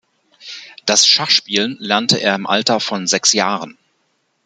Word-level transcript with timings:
Das 0.87 1.05
Schachspielen 1.05 1.77
lernte 1.79 2.17
er 2.17 2.33
im 2.33 2.47
Alter 2.47 2.79
von 2.79 3.05
sechs 3.05 3.33
Jahren. 3.33 3.77